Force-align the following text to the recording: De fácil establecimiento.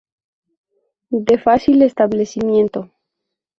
De 1.27 1.37
fácil 1.37 1.83
establecimiento. 1.83 2.89